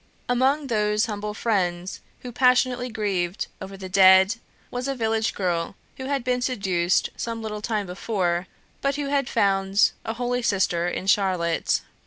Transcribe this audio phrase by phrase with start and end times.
[0.27, 4.37] Among those humble friends who passionately grieved over the dead,
[4.71, 8.47] was a village girl who had been seduced some little time before,
[8.81, 11.81] but who had found a holy sister in Charlotte.